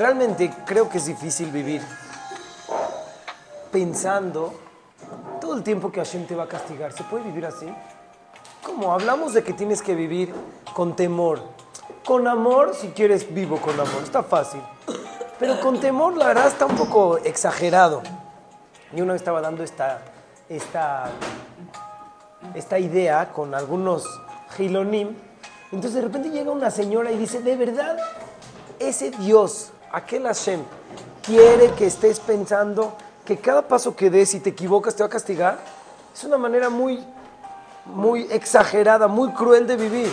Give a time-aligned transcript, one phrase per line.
[0.00, 1.82] Realmente creo que es difícil vivir
[3.70, 4.54] pensando
[5.38, 6.94] todo el tiempo que Hashem te va a castigar.
[6.94, 7.66] ¿Se puede vivir así?
[8.64, 8.94] ¿Cómo?
[8.94, 10.32] Hablamos de que tienes que vivir
[10.72, 11.42] con temor.
[12.02, 14.02] Con amor, si quieres, vivo con amor.
[14.02, 14.62] Está fácil.
[15.38, 18.00] Pero con temor, la verdad, está un poco exagerado.
[18.96, 20.00] Y uno estaba dando esta,
[20.48, 21.10] esta,
[22.54, 24.06] esta idea con algunos
[24.56, 25.14] gilonim.
[25.70, 27.98] Entonces de repente llega una señora y dice, ¿de verdad
[28.78, 30.62] ese Dios, aquel Hashem,
[31.22, 35.10] quiere que estés pensando que cada paso que des y te equivocas te va a
[35.10, 35.58] castigar?
[36.14, 37.04] Es una manera muy,
[37.86, 40.10] muy exagerada, muy cruel de vivir.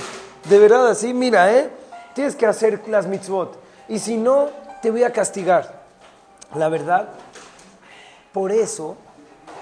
[0.50, 1.70] De verdad, así, mira, ¿eh?
[2.14, 3.58] Tienes que hacer las mitzvot.
[3.88, 4.50] Y si no,
[4.82, 5.84] te voy a castigar.
[6.56, 7.10] La verdad,
[8.32, 8.96] por eso,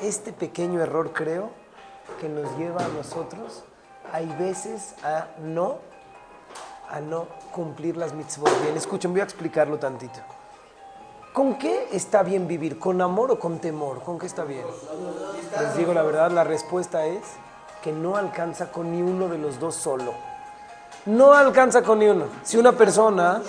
[0.01, 1.49] este pequeño error creo
[2.19, 3.63] que nos lleva a nosotros,
[4.11, 5.79] hay veces a no,
[6.89, 8.77] a no cumplir las mitzvot bien.
[8.77, 10.19] Escuchen, voy a explicarlo tantito.
[11.33, 12.79] ¿Con qué está bien vivir?
[12.79, 14.01] ¿Con amor o con temor?
[14.03, 14.65] ¿Con qué está bien?
[15.59, 17.23] Les digo la verdad, la respuesta es
[17.81, 20.13] que no alcanza con ni uno de los dos solo.
[21.05, 22.25] No alcanza con ni uno.
[22.43, 23.41] Si una persona,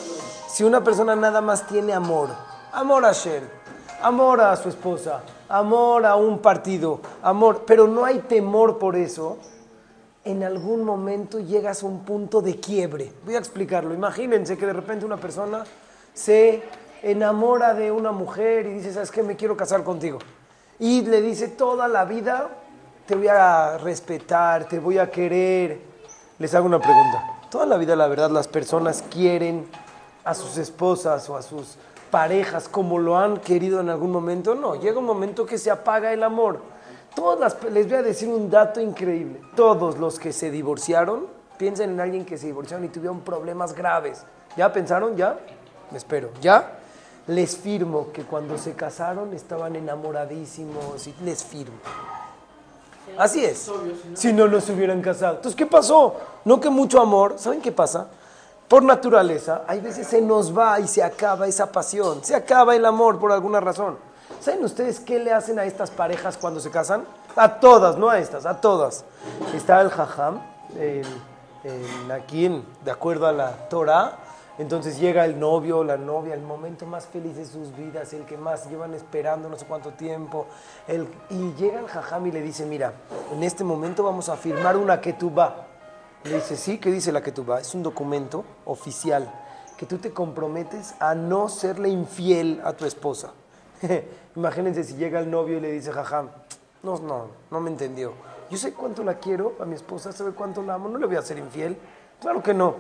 [0.49, 2.31] si una persona nada más tiene amor,
[2.73, 3.45] amor a Shem,
[4.03, 9.39] amor a su esposa, amor a un partido, amor, pero no hay temor por eso,
[10.27, 13.13] en algún momento llegas a un punto de quiebre.
[13.25, 13.95] Voy a explicarlo.
[13.95, 15.65] Imagínense que de repente una persona
[16.13, 16.65] se
[17.01, 19.23] enamora de una mujer y dice, ¿sabes qué?
[19.23, 20.19] Me quiero casar contigo.
[20.81, 22.49] Y le dice, toda la vida
[23.07, 25.81] te voy a respetar, te voy a querer.
[26.41, 27.23] Les hago una pregunta.
[27.49, 29.69] Toda la vida, la verdad, las personas quieren
[30.25, 31.77] a sus esposas o a sus
[32.11, 34.57] parejas como lo han querido en algún momento.
[34.57, 36.61] No, llega un momento que se apaga el amor.
[37.17, 39.41] Todas les voy a decir un dato increíble.
[39.57, 44.23] Todos los que se divorciaron, piensen en alguien que se divorciaron y tuvieron problemas graves.
[44.55, 45.17] ¿Ya pensaron?
[45.17, 45.39] ¿Ya?
[45.91, 46.29] Me espero.
[46.43, 46.79] ¿Ya?
[47.27, 51.79] Les firmo que cuando se casaron estaban enamoradísimos y les firmo.
[53.17, 53.71] Así es.
[54.15, 55.37] Si no, no se hubieran casado.
[55.37, 56.17] Entonces, ¿qué pasó?
[56.45, 57.37] No que mucho amor.
[57.39, 58.09] ¿Saben qué pasa?
[58.69, 62.23] Por naturaleza, hay veces se nos va y se acaba esa pasión.
[62.23, 63.97] Se acaba el amor por alguna razón.
[64.41, 67.05] ¿Saben ustedes qué le hacen a estas parejas cuando se casan?
[67.35, 69.05] A todas, no a estas, a todas.
[69.55, 70.41] Está el jajam,
[70.79, 71.07] el,
[71.65, 74.19] el, aquí, de acuerdo a la Torah.
[74.59, 78.39] Entonces llega el novio la novia, el momento más feliz de sus vidas, el que
[78.39, 80.47] más llevan esperando no sé cuánto tiempo.
[80.89, 82.93] El, y llega el jajam y le dice, mira,
[83.33, 85.67] en este momento vamos a firmar una ketubá.
[86.25, 87.61] Le dice, sí, ¿qué dice la ketubá?
[87.61, 89.31] Es un documento oficial
[89.77, 93.33] que tú te comprometes a no serle infiel a tu esposa.
[94.37, 96.29] Imagínense si llega el novio y le dice, jajam,
[96.83, 98.13] no, no, no me entendió.
[98.51, 101.17] Yo sé cuánto la quiero, a mi esposa sabe cuánto la amo, no le voy
[101.17, 101.77] a ser infiel.
[102.21, 102.77] Claro que no.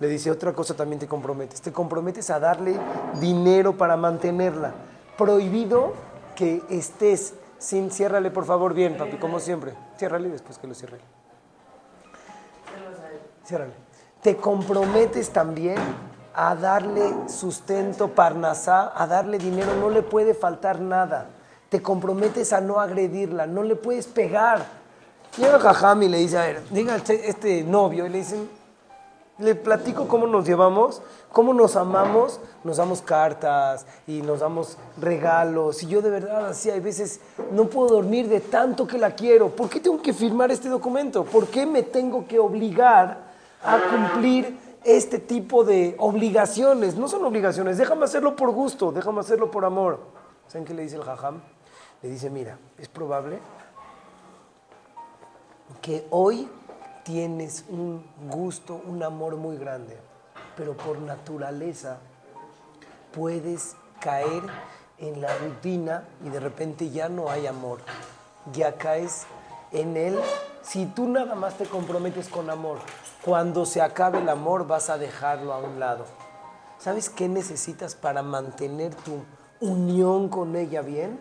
[0.00, 1.60] Le dice, otra cosa también te comprometes.
[1.60, 2.76] Te comprometes a darle
[3.20, 4.72] dinero para mantenerla.
[5.16, 5.92] Prohibido
[6.34, 7.90] que estés sin...
[7.90, 9.74] Ciérrale, por favor, bien, papi, como siempre.
[9.98, 10.98] Ciérrale después que lo cierre.
[13.44, 13.72] Ciérrale.
[14.22, 15.76] Te comprometes también
[16.34, 21.26] a darle sustento, parnasá, a darle dinero, no le puede faltar nada.
[21.68, 24.64] Te comprometes a no agredirla, no le puedes pegar.
[25.36, 28.48] Llega Jajam y le dice, a ver, diga este, este novio, y le dicen,
[29.40, 31.00] le platico cómo nos llevamos,
[31.32, 35.82] cómo nos amamos, nos damos cartas y nos damos regalos.
[35.82, 37.20] Y yo de verdad así hay veces
[37.50, 39.48] no puedo dormir de tanto que la quiero.
[39.48, 41.24] ¿Por qué tengo que firmar este documento?
[41.24, 43.30] ¿Por qué me tengo que obligar
[43.62, 46.96] a cumplir este tipo de obligaciones?
[46.96, 50.00] No son obligaciones, déjame hacerlo por gusto, déjame hacerlo por amor.
[50.48, 51.40] ¿Saben qué le dice el jajam?
[52.02, 53.38] Le dice, mira, es probable
[55.80, 56.48] que hoy
[57.04, 59.96] tienes un gusto, un amor muy grande,
[60.56, 61.98] pero por naturaleza
[63.12, 64.42] puedes caer
[64.98, 67.80] en la rutina y de repente ya no hay amor,
[68.52, 69.26] ya caes
[69.72, 70.18] en él.
[70.62, 72.78] Si tú nada más te comprometes con amor,
[73.24, 76.04] cuando se acabe el amor vas a dejarlo a un lado.
[76.78, 79.22] ¿Sabes qué necesitas para mantener tu
[79.60, 81.18] unión con ella bien?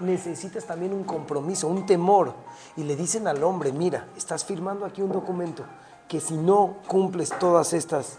[0.00, 2.32] necesitas también un compromiso, un temor.
[2.76, 5.64] Y le dicen al hombre, mira, estás firmando aquí un documento
[6.08, 8.18] que si no cumples todas estas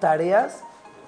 [0.00, 0.60] tareas,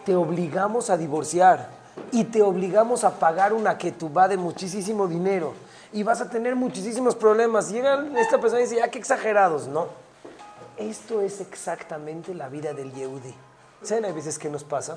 [0.05, 1.69] te obligamos a divorciar
[2.13, 5.53] y te obligamos a pagar una que de muchísimo dinero
[5.95, 7.71] y vas a tener muchísimos problemas.
[7.71, 9.69] Llega esta persona y dice, ya qué exagerados.
[9.69, 9.87] No,
[10.77, 13.33] esto es exactamente la vida del Yehudi.
[13.81, 14.05] ¿Saben?
[14.07, 14.97] Hay veces que nos pasa.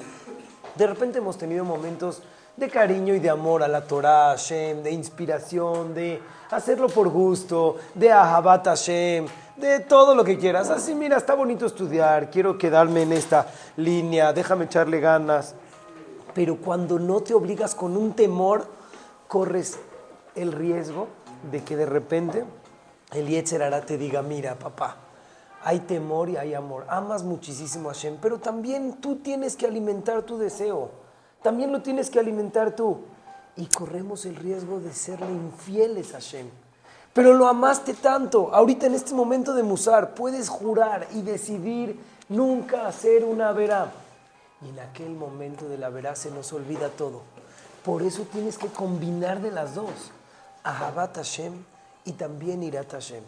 [0.75, 2.23] De repente hemos tenido momentos
[2.55, 7.77] de cariño y de amor a la Torah, Hashem, de inspiración, de hacerlo por gusto,
[7.93, 10.71] de Ahabat Hashem, de todo lo que quieras.
[10.71, 13.45] Así, mira, está bonito estudiar, quiero quedarme en esta
[13.75, 15.53] línea, déjame echarle ganas.
[16.33, 18.65] Pero cuando no te obligas con un temor,
[19.27, 19.77] corres
[20.37, 21.07] el riesgo
[21.51, 22.45] de que de repente
[23.11, 24.97] el Yetzerara te diga, mira papá,
[25.63, 26.85] hay temor y hay amor.
[26.87, 30.91] Amas muchísimo a Hashem, pero también tú tienes que alimentar tu deseo.
[31.41, 32.99] También lo tienes que alimentar tú.
[33.55, 36.47] Y corremos el riesgo de serle infieles a Hashem.
[37.13, 38.53] Pero lo amaste tanto.
[38.53, 41.99] Ahorita en este momento de Musar puedes jurar y decidir
[42.29, 43.91] nunca hacer una verá.
[44.61, 47.21] Y en aquel momento de la verá se nos olvida todo.
[47.83, 50.11] Por eso tienes que combinar de las dos.
[50.67, 51.63] Ahabat Hashem
[52.03, 53.23] y también Irat Hashem.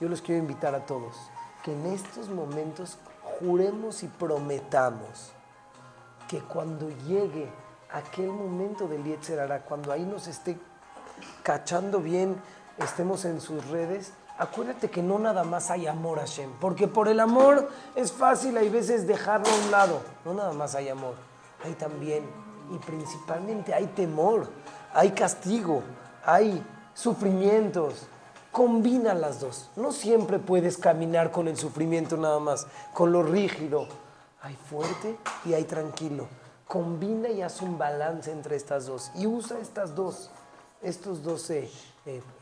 [0.00, 1.16] Yo los quiero invitar a todos
[1.62, 2.98] que en estos momentos
[3.40, 5.32] juremos y prometamos
[6.28, 7.50] que cuando llegue
[7.90, 10.58] aquel momento del Yetzerara, cuando ahí nos esté
[11.42, 12.36] cachando bien,
[12.76, 17.08] estemos en sus redes, acuérdate que no nada más hay amor a Hashem, porque por
[17.08, 21.14] el amor es fácil, hay veces dejarlo a un lado, no nada más hay amor,
[21.64, 22.28] hay también
[22.70, 24.50] y principalmente hay temor,
[24.92, 25.82] hay castigo,
[26.26, 26.62] hay
[26.94, 28.06] sufrimientos,
[28.52, 29.68] combina las dos.
[29.76, 33.86] No siempre puedes caminar con el sufrimiento nada más, con lo rígido.
[34.40, 36.28] Hay fuerte y hay tranquilo.
[36.68, 39.10] Combina y haz un balance entre estas dos.
[39.16, 40.30] Y usa estas dos,
[40.82, 41.68] estos dos eh,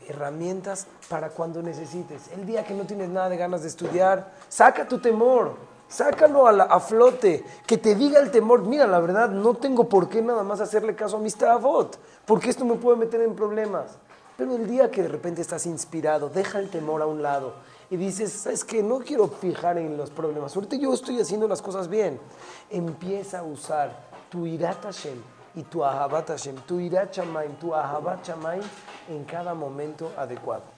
[0.07, 2.29] herramientas para cuando necesites.
[2.31, 5.73] El día que no tienes nada de ganas de estudiar, saca tu temor.
[5.87, 10.09] Sácalo a, a flote, que te diga el temor, mira, la verdad, no tengo por
[10.09, 13.97] qué nada más hacerle caso a mi stavot, porque esto me puede meter en problemas.
[14.37, 17.53] Pero el día que de repente estás inspirado, deja el temor a un lado
[17.89, 18.81] y dices, ¿sabes qué?
[18.81, 20.55] No quiero fijar en los problemas.
[20.55, 22.19] Ahorita yo estoy haciendo las cosas bien.
[22.71, 23.95] Empieza a usar
[24.29, 25.21] tu irat Hashem
[25.55, 28.63] y tu ahabat Hashem, tu irat Shamaim, tu ahabat Shamaim
[29.09, 30.72] en cada momento adecuado.